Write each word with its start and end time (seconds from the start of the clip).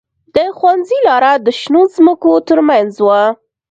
د 0.35 0.37
ښوونځي 0.57 0.97
لاره 1.07 1.31
د 1.45 1.47
شنو 1.59 1.81
ځمکو 1.95 2.31
ترمنځ 2.47 2.93
وه 3.05 3.21